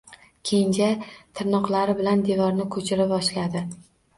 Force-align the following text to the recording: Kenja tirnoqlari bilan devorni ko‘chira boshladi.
Kenja 0.51 0.87
tirnoqlari 1.39 1.97
bilan 2.01 2.25
devorni 2.31 2.67
ko‘chira 2.77 3.09
boshladi. 3.13 3.63